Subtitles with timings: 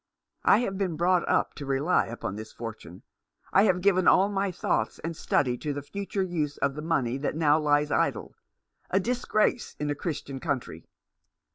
[0.43, 3.03] "I have been brought up to rely upon this fortune.
[3.53, 7.19] I have given all my thoughts and study to the future use of the money
[7.19, 8.33] that now lies idle—
[8.89, 10.87] a disgrace in a Christian country.